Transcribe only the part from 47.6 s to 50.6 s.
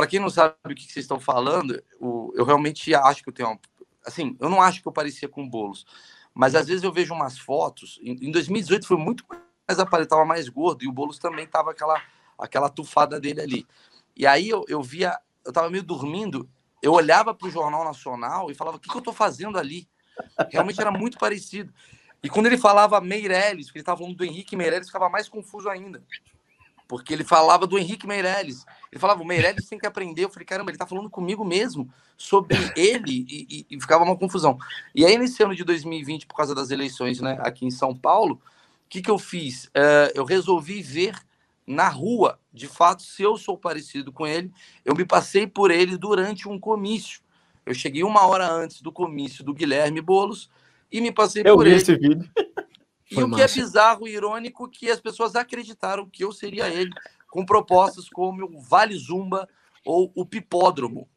Eu cheguei uma hora antes do comício do Guilherme Bolos